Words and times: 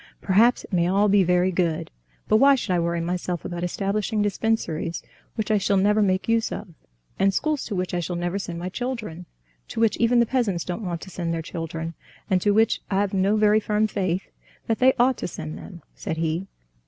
"Perhaps 0.19 0.63
it 0.63 0.73
may 0.73 0.87
all 0.87 1.07
be 1.07 1.21
very 1.23 1.51
good; 1.51 1.91
but 2.27 2.37
why 2.37 2.55
should 2.55 2.71
I 2.73 2.79
worry 2.79 3.01
myself 3.01 3.45
about 3.45 3.63
establishing 3.63 4.23
dispensaries 4.23 5.03
which 5.35 5.51
I 5.51 5.59
shall 5.59 5.77
never 5.77 6.01
make 6.01 6.27
use 6.27 6.51
of, 6.51 6.69
and 7.19 7.31
schools 7.31 7.65
to 7.65 7.75
which 7.75 7.93
I 7.93 7.99
shall 7.99 8.15
never 8.15 8.39
send 8.39 8.57
my 8.57 8.69
children, 8.69 9.27
to 9.67 9.79
which 9.79 9.97
even 9.97 10.19
the 10.19 10.25
peasants 10.25 10.65
don't 10.65 10.81
want 10.83 11.01
to 11.01 11.11
send 11.11 11.31
their 11.35 11.43
children, 11.43 11.93
and 12.31 12.41
to 12.41 12.49
which 12.49 12.81
I've 12.89 13.13
no 13.13 13.35
very 13.35 13.59
firm 13.59 13.85
faith 13.85 14.31
that 14.65 14.79
they 14.79 14.93
ought 14.97 15.17
to 15.17 15.27
send 15.27 15.55
them?" 15.55 15.83
said 15.93 16.17
he. 16.17 16.47